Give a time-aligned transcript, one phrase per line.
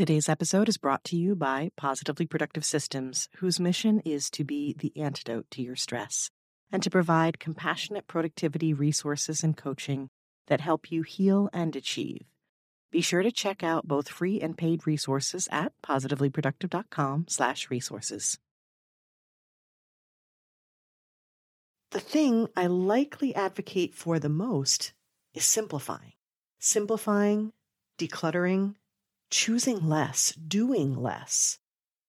[0.00, 4.74] Today's episode is brought to you by Positively Productive Systems, whose mission is to be
[4.78, 6.30] the antidote to your stress
[6.72, 10.08] and to provide compassionate productivity resources and coaching
[10.46, 12.22] that help you heal and achieve.
[12.90, 18.38] Be sure to check out both free and paid resources at positivelyproductive.com/resources.
[21.90, 24.94] The thing I likely advocate for the most
[25.34, 26.14] is simplifying.
[26.58, 27.52] Simplifying,
[27.98, 28.76] decluttering,
[29.30, 31.58] choosing less, doing less.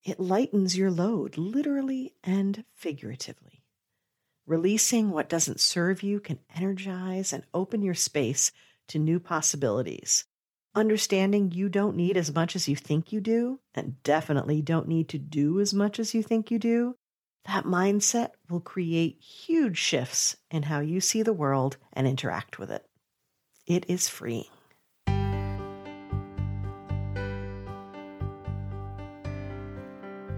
[0.03, 3.63] It lightens your load, literally and figuratively.
[4.47, 8.51] Releasing what doesn't serve you can energize and open your space
[8.87, 10.25] to new possibilities.
[10.73, 15.09] Understanding you don't need as much as you think you do, and definitely don't need
[15.09, 16.95] to do as much as you think you do,
[17.45, 22.71] that mindset will create huge shifts in how you see the world and interact with
[22.71, 22.85] it.
[23.67, 24.45] It is freeing.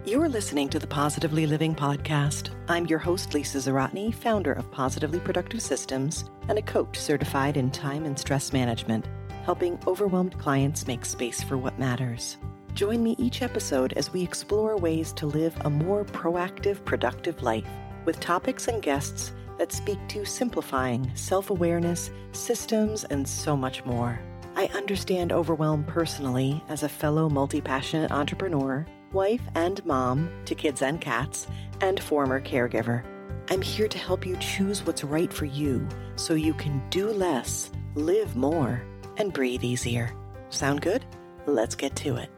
[0.05, 2.49] You're listening to the Positively Living Podcast.
[2.67, 7.71] I'm your host, Lisa Zawrotny, founder of Positively Productive Systems and a coach certified in
[7.71, 9.05] time and stress management,
[9.45, 12.35] helping overwhelmed clients make space for what matters.
[12.73, 17.69] Join me each episode as we explore ways to live a more proactive, productive life
[18.03, 24.19] with topics and guests that speak to simplifying, self awareness, systems, and so much more.
[24.57, 30.81] I understand overwhelm personally as a fellow multi passionate entrepreneur wife and mom to kids
[30.81, 31.47] and cats,
[31.81, 33.03] and former caregiver.
[33.49, 37.71] I'm here to help you choose what's right for you so you can do less,
[37.95, 38.83] live more,
[39.17, 40.11] and breathe easier.
[40.49, 41.05] Sound good?
[41.45, 42.29] Let's get to it.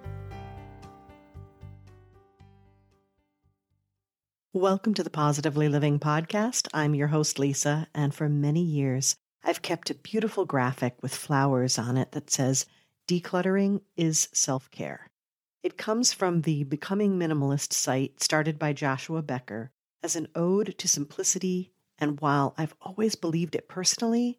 [4.52, 6.70] Welcome to the Positively Living Podcast.
[6.74, 11.78] I'm your host, Lisa, and for many years, I've kept a beautiful graphic with flowers
[11.78, 12.66] on it that says,
[13.08, 15.12] Decluttering is self care.
[15.66, 19.72] It comes from the Becoming Minimalist site started by Joshua Becker
[20.04, 21.74] as an ode to simplicity.
[21.98, 24.38] And while I've always believed it personally,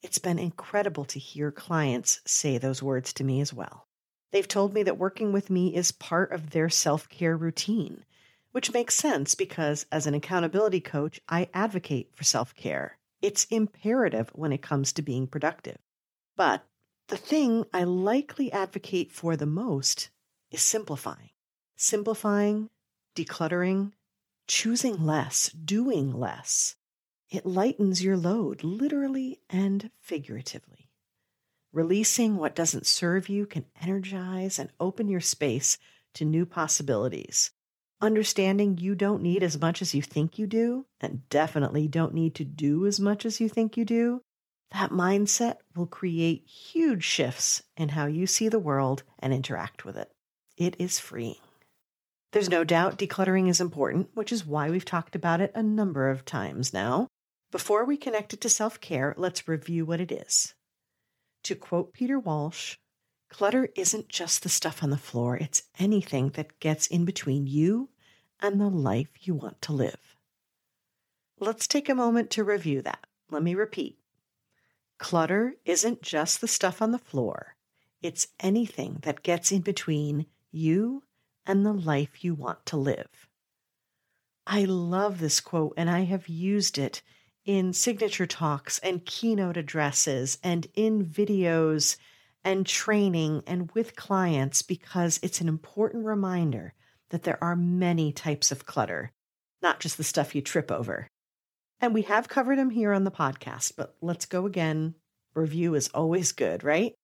[0.00, 3.86] it's been incredible to hear clients say those words to me as well.
[4.30, 8.06] They've told me that working with me is part of their self care routine,
[8.52, 12.96] which makes sense because as an accountability coach, I advocate for self care.
[13.20, 15.76] It's imperative when it comes to being productive.
[16.34, 16.64] But
[17.08, 20.08] the thing I likely advocate for the most
[20.52, 21.30] is simplifying.
[21.76, 22.70] Simplifying,
[23.16, 23.92] decluttering,
[24.46, 26.76] choosing less, doing less.
[27.30, 30.90] It lightens your load, literally and figuratively.
[31.72, 35.78] Releasing what doesn't serve you can energize and open your space
[36.14, 37.50] to new possibilities.
[38.02, 42.34] Understanding you don't need as much as you think you do, and definitely don't need
[42.34, 44.20] to do as much as you think you do,
[44.72, 49.96] that mindset will create huge shifts in how you see the world and interact with
[49.96, 50.11] it.
[50.56, 51.36] It is freeing.
[52.32, 56.10] There's no doubt decluttering is important, which is why we've talked about it a number
[56.10, 57.08] of times now.
[57.50, 60.54] Before we connect it to self care, let's review what it is.
[61.44, 62.76] To quote Peter Walsh,
[63.28, 67.90] clutter isn't just the stuff on the floor, it's anything that gets in between you
[68.40, 70.16] and the life you want to live.
[71.38, 73.06] Let's take a moment to review that.
[73.30, 73.98] Let me repeat.
[74.98, 77.56] Clutter isn't just the stuff on the floor,
[78.02, 81.02] it's anything that gets in between you
[81.46, 83.28] and the life you want to live.
[84.46, 87.02] I love this quote, and I have used it
[87.44, 91.96] in signature talks and keynote addresses and in videos
[92.44, 96.74] and training and with clients because it's an important reminder
[97.10, 99.10] that there are many types of clutter,
[99.60, 101.08] not just the stuff you trip over.
[101.80, 104.94] And we have covered them here on the podcast, but let's go again.
[105.34, 106.94] Review is always good, right?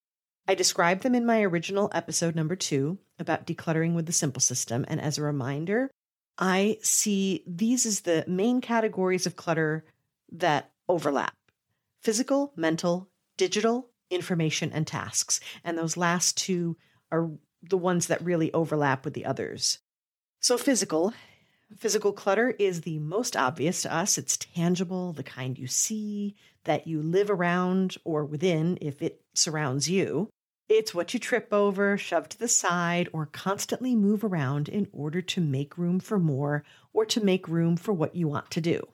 [0.48, 4.86] I described them in my original episode number two about decluttering with the simple system.
[4.88, 5.90] And as a reminder,
[6.38, 9.84] I see these as the main categories of clutter
[10.32, 11.34] that overlap
[12.00, 15.38] physical, mental, digital, information, and tasks.
[15.64, 16.78] And those last two
[17.12, 17.30] are
[17.62, 19.80] the ones that really overlap with the others.
[20.40, 21.12] So, physical.
[21.76, 24.16] Physical clutter is the most obvious to us.
[24.16, 26.34] It's tangible, the kind you see,
[26.64, 30.30] that you live around or within if it surrounds you.
[30.68, 35.22] It's what you trip over, shove to the side, or constantly move around in order
[35.22, 36.62] to make room for more
[36.92, 38.86] or to make room for what you want to do.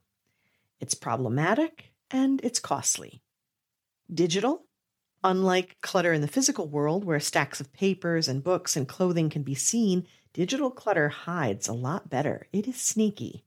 [0.78, 3.22] It's problematic and it's costly.
[4.12, 4.66] Digital,
[5.24, 9.42] unlike clutter in the physical world where stacks of papers and books and clothing can
[9.42, 12.46] be seen, digital clutter hides a lot better.
[12.52, 13.42] It is sneaky.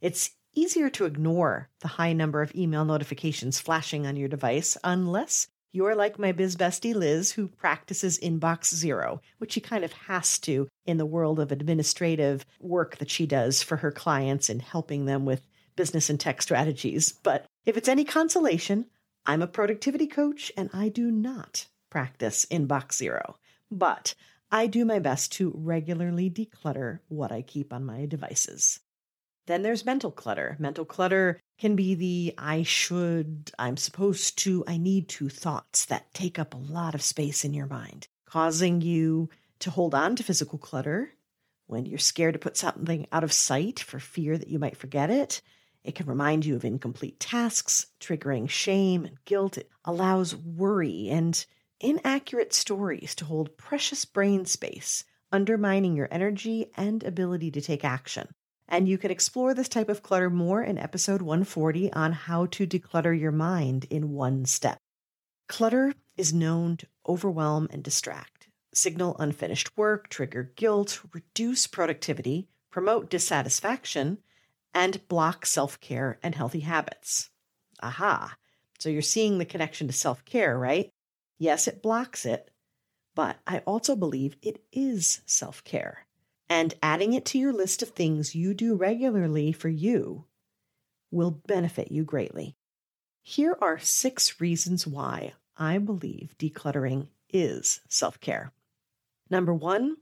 [0.00, 5.46] It's easier to ignore the high number of email notifications flashing on your device unless
[5.72, 10.38] You're like my biz bestie Liz, who practices inbox zero, which she kind of has
[10.40, 15.04] to in the world of administrative work that she does for her clients and helping
[15.04, 15.42] them with
[15.76, 17.12] business and tech strategies.
[17.12, 18.86] But if it's any consolation,
[19.26, 23.36] I'm a productivity coach and I do not practice inbox zero.
[23.70, 24.14] But
[24.50, 28.80] I do my best to regularly declutter what I keep on my devices.
[29.46, 30.56] Then there's mental clutter.
[30.58, 36.14] Mental clutter can be the I should, I'm supposed to, I need to thoughts that
[36.14, 39.28] take up a lot of space in your mind, causing you
[39.60, 41.12] to hold on to physical clutter
[41.66, 45.10] when you're scared to put something out of sight for fear that you might forget
[45.10, 45.42] it.
[45.84, 49.58] It can remind you of incomplete tasks, triggering shame and guilt.
[49.58, 51.44] It allows worry and
[51.80, 58.28] inaccurate stories to hold precious brain space, undermining your energy and ability to take action.
[58.68, 62.66] And you can explore this type of clutter more in episode 140 on how to
[62.66, 64.78] declutter your mind in one step.
[65.48, 73.08] Clutter is known to overwhelm and distract, signal unfinished work, trigger guilt, reduce productivity, promote
[73.08, 74.18] dissatisfaction,
[74.74, 77.30] and block self care and healthy habits.
[77.82, 78.36] Aha.
[78.78, 80.90] So you're seeing the connection to self care, right?
[81.38, 82.50] Yes, it blocks it,
[83.14, 86.07] but I also believe it is self care
[86.50, 90.24] and adding it to your list of things you do regularly for you
[91.10, 92.56] will benefit you greatly.
[93.22, 98.52] Here are six reasons why I believe decluttering is self care.
[99.28, 99.96] Number one,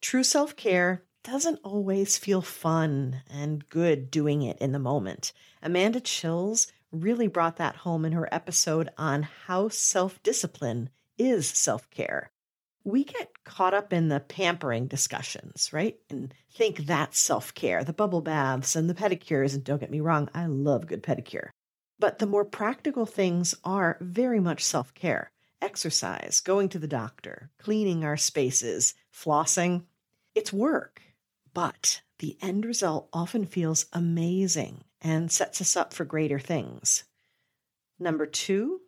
[0.00, 5.32] true self care doesn't always feel fun and good doing it in the moment.
[5.62, 11.88] Amanda Chills really brought that home in her episode on how self discipline is self
[11.90, 12.32] care
[12.84, 15.96] we get caught up in the pampering discussions, right?
[16.10, 19.54] And think that's self care, the bubble baths and the pedicures.
[19.54, 21.50] And don't get me wrong, I love good pedicure.
[21.98, 25.30] But the more practical things are very much self care
[25.60, 29.84] exercise, going to the doctor, cleaning our spaces, flossing.
[30.34, 31.02] It's work,
[31.54, 37.04] but the end result often feels amazing and sets us up for greater things.
[37.98, 38.80] Number two,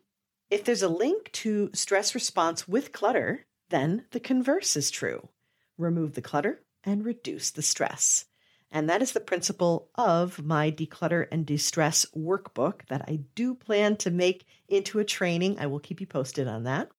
[0.49, 5.29] if there's a link to stress response with clutter, then the converse is true
[5.77, 8.25] remove the clutter and reduce the stress.
[8.71, 13.95] And that is the principle of my declutter and de-stress workbook that I do plan
[13.97, 15.59] to make into a training.
[15.59, 16.89] I will keep you posted on that.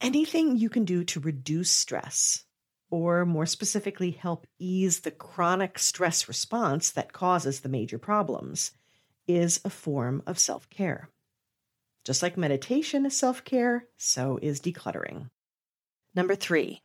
[0.00, 2.44] Anything you can do to reduce stress,
[2.90, 8.72] or more specifically, help ease the chronic stress response that causes the major problems,
[9.26, 11.08] is a form of self care.
[12.04, 15.30] Just like meditation is self care, so is decluttering.
[16.14, 16.82] Number three,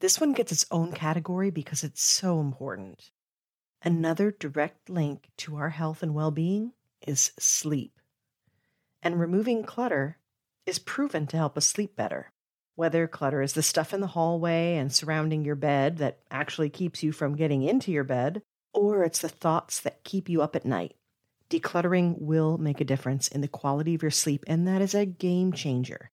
[0.00, 3.10] this one gets its own category because it's so important.
[3.82, 6.72] Another direct link to our health and well being
[7.06, 7.92] is sleep.
[9.02, 10.18] And removing clutter
[10.66, 12.32] is proven to help us sleep better.
[12.74, 17.02] Whether clutter is the stuff in the hallway and surrounding your bed that actually keeps
[17.02, 18.42] you from getting into your bed,
[18.72, 20.96] or it's the thoughts that keep you up at night.
[21.50, 25.04] Decluttering will make a difference in the quality of your sleep, and that is a
[25.04, 26.10] game changer.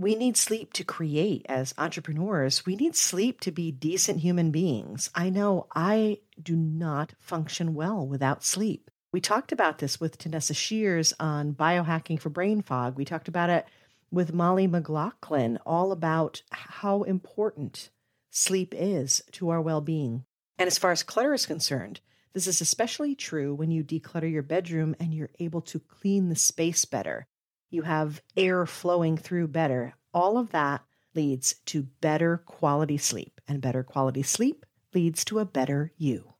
[0.00, 2.64] We need sleep to create as entrepreneurs.
[2.64, 5.10] We need sleep to be decent human beings.
[5.14, 8.90] I know I do not function well without sleep.
[9.12, 12.96] We talked about this with Tanessa Shears on biohacking for brain fog.
[12.96, 13.66] We talked about it
[14.10, 17.90] with Molly McLaughlin, all about how important
[18.30, 20.24] sleep is to our well being.
[20.58, 22.00] And as far as clutter is concerned,
[22.32, 26.36] this is especially true when you declutter your bedroom and you're able to clean the
[26.36, 27.26] space better
[27.70, 29.94] you have air flowing through better.
[30.12, 30.82] All of that
[31.14, 36.34] leads to better quality sleep, and better quality sleep leads to a better you.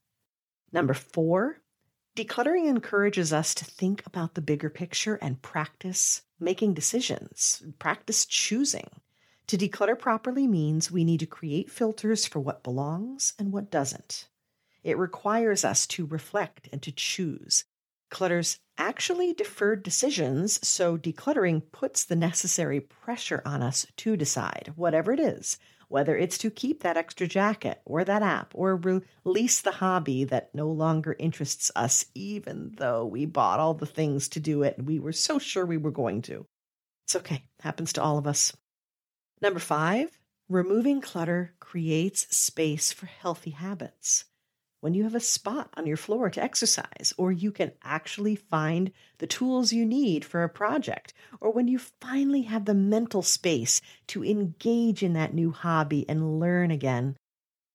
[0.73, 1.61] Number four,
[2.17, 8.89] decluttering encourages us to think about the bigger picture and practice making decisions, practice choosing.
[9.49, 14.29] To declutter properly means we need to create filters for what belongs and what doesn't.
[14.83, 17.65] It requires us to reflect and to choose.
[18.11, 25.13] Clutter's actually deferred decisions, so decluttering puts the necessary pressure on us to decide, whatever
[25.13, 29.73] it is, whether it's to keep that extra jacket or that app or release the
[29.73, 34.63] hobby that no longer interests us, even though we bought all the things to do
[34.63, 36.47] it and we were so sure we were going to.
[37.05, 38.57] It's okay, happens to all of us.
[39.43, 44.25] Number five, removing clutter creates space for healthy habits
[44.81, 48.93] when you have a spot on your floor to exercise, or you can actually find
[49.19, 53.81] the tools you need for a project, or when you finally have the mental space
[54.07, 57.17] to engage in that new hobby and learn again.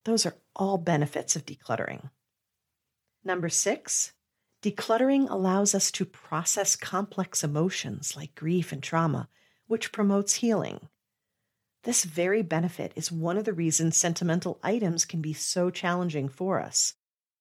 [0.03, 2.09] Those are all benefits of decluttering.
[3.23, 4.13] Number six,
[4.63, 9.29] decluttering allows us to process complex emotions like grief and trauma
[9.67, 10.79] which promotes healing.
[11.85, 16.59] This very benefit is one of the reasons sentimental items can be so challenging for
[16.59, 16.95] us.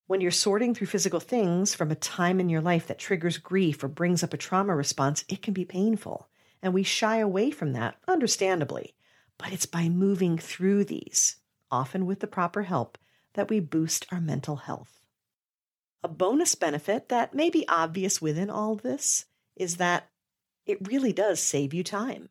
[0.06, 3.82] When you're sorting through physical things from a time in your life that triggers grief
[3.82, 6.28] or brings up a trauma response, it can be painful.
[6.62, 8.94] And we shy away from that, understandably.
[9.38, 11.36] But it's by moving through these,
[11.70, 12.98] often with the proper help,
[13.32, 15.00] that we boost our mental health.
[16.02, 19.24] A bonus benefit that may be obvious within all this
[19.56, 20.10] is that
[20.66, 22.28] it really does save you time.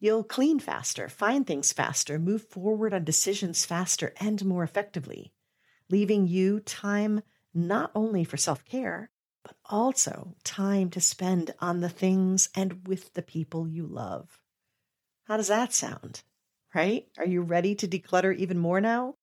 [0.00, 5.32] You'll clean faster, find things faster, move forward on decisions faster and more effectively,
[5.90, 9.10] leaving you time not only for self care,
[9.42, 14.38] but also time to spend on the things and with the people you love.
[15.24, 16.22] How does that sound?
[16.72, 17.08] Right?
[17.18, 19.14] Are you ready to declutter even more now?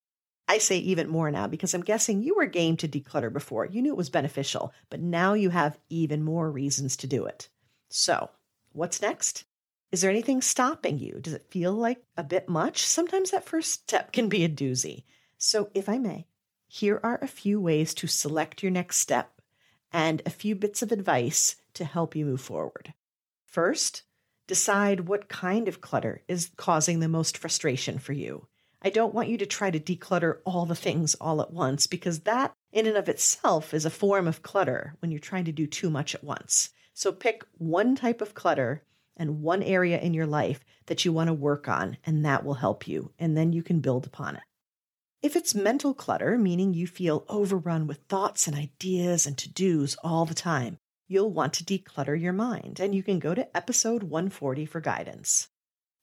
[0.48, 3.66] I say even more now because I'm guessing you were game to declutter before.
[3.66, 7.50] You knew it was beneficial, but now you have even more reasons to do it.
[7.90, 8.30] So,
[8.74, 9.46] what's next?
[9.96, 11.20] Is there anything stopping you?
[11.22, 12.86] Does it feel like a bit much?
[12.86, 15.06] Sometimes that first step can be a doozy.
[15.38, 16.28] So, if I may,
[16.68, 19.40] here are a few ways to select your next step
[19.94, 22.94] and a few bits of advice to help you move forward.
[23.46, 24.04] First,
[24.48, 28.48] decide what kind of clutter is causing the most frustration for you.
[28.82, 32.20] I don't want you to try to declutter all the things all at once because
[32.24, 35.66] that, in and of itself, is a form of clutter when you're trying to do
[35.66, 36.72] too much at once.
[36.94, 38.84] So pick one type of clutter
[39.18, 42.56] and one area in your life that you want to work on, and that will
[42.56, 43.12] help you.
[43.18, 44.44] And then you can build upon it.
[45.22, 49.96] If it's mental clutter, meaning you feel overrun with thoughts and ideas and to dos
[50.04, 54.04] all the time, you'll want to declutter your mind, and you can go to episode
[54.04, 55.48] 140 for guidance.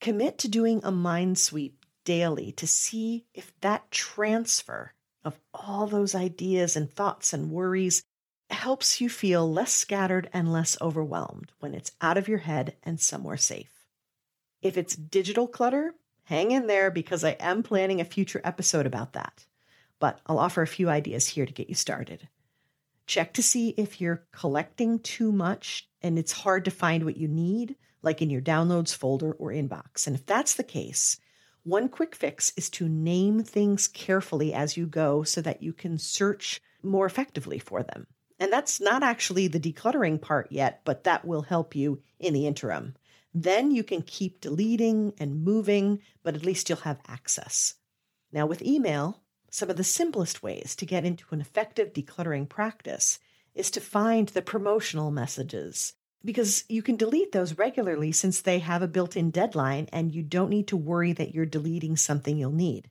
[0.01, 4.93] Commit to doing a mind sweep daily to see if that transfer
[5.23, 8.03] of all those ideas and thoughts and worries
[8.53, 12.99] helps you feel less scattered and less overwhelmed when it's out of your head and
[12.99, 13.85] somewhere safe.
[14.61, 15.93] If it's digital clutter,
[16.23, 19.45] hang in there because I am planning a future episode about that.
[19.99, 22.27] But I'll offer a few ideas here to get you started.
[23.05, 27.27] Check to see if you're collecting too much and it's hard to find what you
[27.27, 30.07] need, like in your downloads folder or inbox.
[30.07, 31.17] And if that's the case,
[31.63, 35.97] one quick fix is to name things carefully as you go so that you can
[35.97, 38.07] search more effectively for them.
[38.39, 42.47] And that's not actually the decluttering part yet, but that will help you in the
[42.47, 42.95] interim.
[43.33, 47.75] Then you can keep deleting and moving, but at least you'll have access.
[48.31, 53.19] Now, with email, some of the simplest ways to get into an effective decluttering practice
[53.53, 55.93] is to find the promotional messages
[56.25, 60.23] because you can delete those regularly since they have a built in deadline and you
[60.23, 62.89] don't need to worry that you're deleting something you'll need.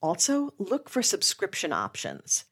[0.00, 2.44] Also, look for subscription options.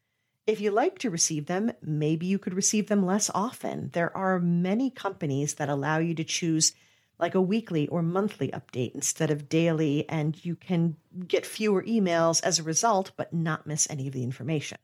[0.46, 3.90] If you like to receive them, maybe you could receive them less often.
[3.92, 6.72] There are many companies that allow you to choose
[7.18, 10.96] like a weekly or monthly update instead of daily, and you can
[11.28, 14.78] get fewer emails as a result, but not miss any of the information.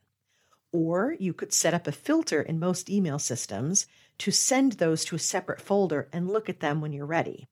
[0.71, 3.85] Or you could set up a filter in most email systems
[4.19, 7.49] to send those to a separate folder and look at them when you're ready.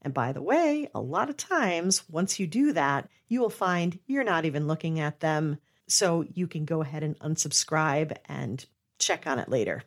[0.00, 3.98] And by the way, a lot of times, once you do that, you will find
[4.06, 5.58] you're not even looking at them.
[5.88, 8.64] So you can go ahead and unsubscribe and
[8.98, 9.82] check on it later.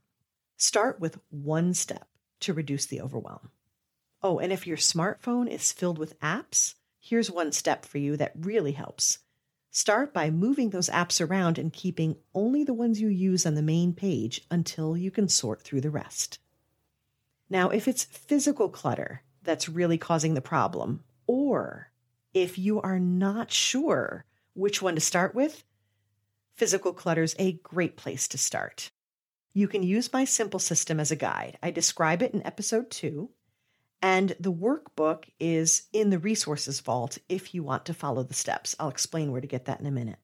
[0.57, 2.07] Start with one step
[2.41, 3.49] to reduce the overwhelm.
[4.21, 8.33] Oh, and if your smartphone is filled with apps, here's one step for you that
[8.35, 9.19] really helps.
[9.71, 13.61] Start by moving those apps around and keeping only the ones you use on the
[13.61, 16.39] main page until you can sort through the rest.
[17.49, 21.91] Now, if it's physical clutter that's really causing the problem, or
[22.33, 25.63] if you are not sure which one to start with,
[26.59, 28.91] physical clutter is a great place to start.
[29.53, 31.57] You can use my simple system as a guide.
[31.63, 33.29] I describe it in episode two,
[34.01, 38.75] and the workbook is in the resources vault if you want to follow the steps.
[38.77, 40.19] I'll explain where to get that in a minute.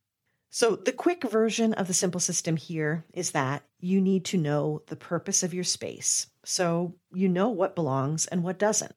[0.49, 4.83] So, the quick version of the simple system here is that you need to know
[4.87, 6.27] the purpose of your space.
[6.43, 8.95] So, you know what belongs and what doesn't.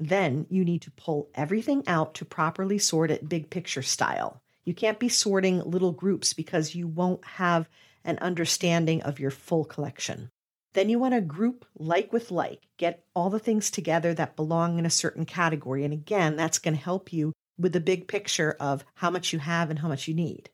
[0.00, 4.41] Then you need to pull everything out to properly sort it big picture style.
[4.64, 7.68] You can't be sorting little groups because you won't have
[8.04, 10.30] an understanding of your full collection.
[10.74, 14.78] Then you want to group like with like, get all the things together that belong
[14.78, 15.84] in a certain category.
[15.84, 19.38] And again, that's going to help you with the big picture of how much you
[19.38, 20.50] have and how much you need.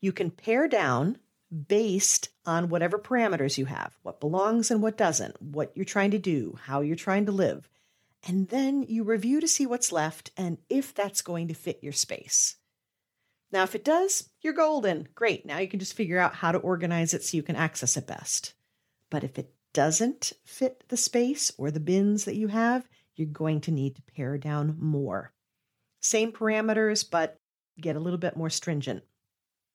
[0.00, 1.18] You can pare down
[1.66, 6.18] based on whatever parameters you have what belongs and what doesn't, what you're trying to
[6.18, 7.68] do, how you're trying to live.
[8.26, 11.92] And then you review to see what's left and if that's going to fit your
[11.92, 12.56] space.
[13.50, 15.08] Now, if it does, you're golden.
[15.14, 15.46] Great.
[15.46, 18.06] Now you can just figure out how to organize it so you can access it
[18.06, 18.54] best.
[19.10, 22.86] But if it doesn't fit the space or the bins that you have,
[23.16, 25.32] you're going to need to pare down more.
[26.00, 27.38] Same parameters, but
[27.80, 29.02] get a little bit more stringent.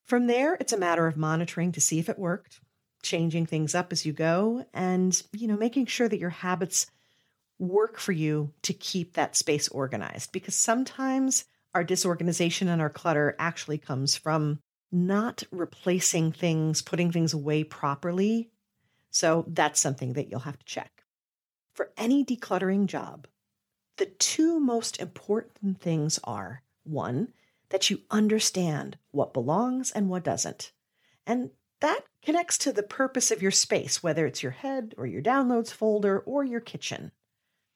[0.03, 2.59] From there, it's a matter of monitoring to see if it worked,
[3.01, 6.87] changing things up as you go, and you know, making sure that your habits
[7.59, 13.35] work for you to keep that space organized because sometimes our disorganization and our clutter
[13.39, 14.59] actually comes from
[14.91, 18.51] not replacing things, putting things away properly.
[19.09, 21.03] So that's something that you'll have to check.
[21.73, 23.27] For any decluttering job,
[23.97, 27.29] the two most important things are one,
[27.69, 30.71] that you understand what belongs and what doesn't.
[31.25, 31.49] And
[31.79, 35.71] that connects to the purpose of your space, whether it's your head or your downloads
[35.71, 37.11] folder or your kitchen.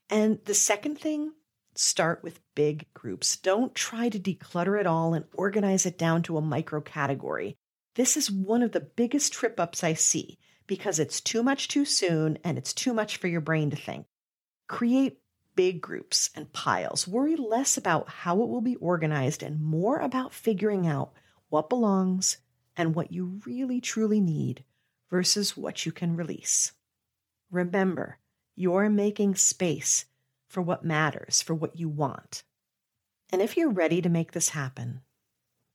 [0.09, 1.33] And the second thing,
[1.79, 3.37] start with big groups.
[3.37, 7.55] Don't try to declutter it all and organize it down to a micro category.
[7.95, 11.85] This is one of the biggest trip ups I see because it's too much too
[11.85, 14.05] soon and it's too much for your brain to think.
[14.67, 15.19] Create
[15.55, 17.07] big groups and piles.
[17.07, 21.13] Worry less about how it will be organized and more about figuring out
[21.49, 22.37] what belongs
[22.75, 24.63] and what you really truly need
[25.09, 26.73] versus what you can release.
[27.49, 28.19] Remember,
[28.55, 30.05] you're making space
[30.47, 32.43] for what matters, for what you want.
[33.31, 35.01] And if you're ready to make this happen,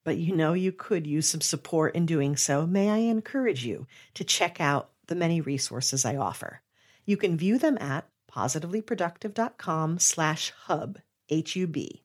[0.05, 3.87] but you know you could use some support in doing so, may I encourage you
[4.15, 6.63] to check out the many resources I offer.
[7.05, 10.99] You can view them at positivelyproductive.com slash hub,
[11.29, 12.03] H-U-B.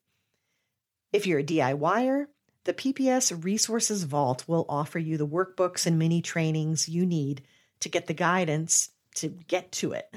[1.14, 2.28] If you're a DIYer,
[2.66, 7.42] the PPS Resources Vault will offer you the workbooks and mini trainings you need
[7.80, 10.14] to get the guidance to get to it.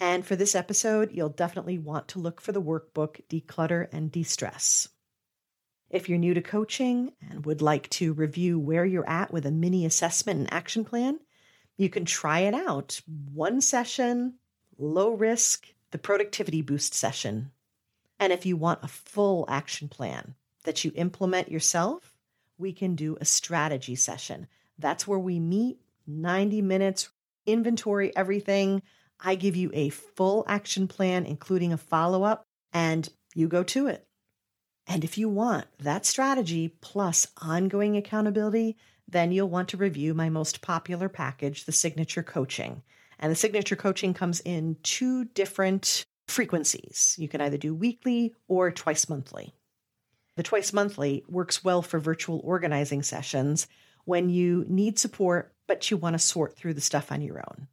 [0.00, 4.88] And for this episode, you'll definitely want to look for the workbook Declutter and De-Stress.
[5.90, 9.50] If you're new to coaching and would like to review where you're at with a
[9.50, 11.18] mini assessment and action plan,
[11.76, 13.00] you can try it out.
[13.32, 14.34] One session,
[14.76, 17.50] low risk, the productivity boost session.
[18.20, 22.14] And if you want a full action plan that you implement yourself,
[22.58, 24.48] we can do a strategy session.
[24.78, 27.10] That's where we meet 90 minutes,
[27.46, 28.82] inventory everything,
[29.20, 33.86] I give you a full action plan, including a follow up, and you go to
[33.86, 34.06] it.
[34.86, 38.76] And if you want that strategy plus ongoing accountability,
[39.06, 42.82] then you'll want to review my most popular package, the Signature Coaching.
[43.18, 47.16] And the Signature Coaching comes in two different frequencies.
[47.18, 49.52] You can either do weekly or twice monthly.
[50.36, 53.66] The twice monthly works well for virtual organizing sessions
[54.04, 57.66] when you need support, but you want to sort through the stuff on your own.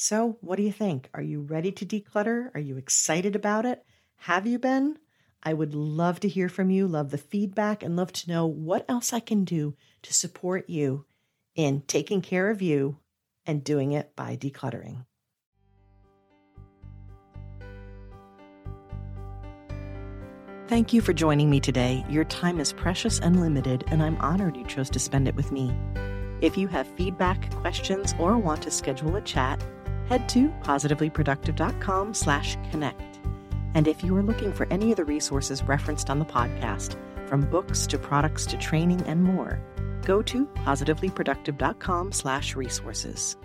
[0.00, 1.10] So, what do you think?
[1.12, 2.54] Are you ready to declutter?
[2.54, 3.84] Are you excited about it?
[4.18, 4.96] Have you been?
[5.42, 8.84] I would love to hear from you, love the feedback, and love to know what
[8.88, 11.04] else I can do to support you
[11.56, 12.98] in taking care of you
[13.44, 15.04] and doing it by decluttering.
[20.68, 22.04] Thank you for joining me today.
[22.08, 25.50] Your time is precious and limited, and I'm honored you chose to spend it with
[25.50, 25.74] me.
[26.40, 29.60] If you have feedback, questions, or want to schedule a chat,
[30.08, 33.20] head to positivelyproductive.com slash connect.
[33.74, 36.96] And if you are looking for any of the resources referenced on the podcast,
[37.28, 39.60] from books to products to training and more,
[40.04, 43.36] go to positivelyproductive.com slash resources.